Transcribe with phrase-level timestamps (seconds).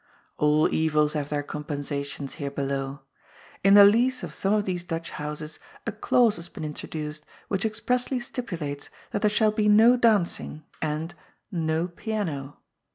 [0.39, 3.01] All evils have their compensations here below.
[3.63, 7.23] In the lease of some of these Dutch houses a clause has been intro duced
[7.49, 11.13] which expressly stipulates that there shall be no dancing and—
[11.53, 12.57] ^no piano.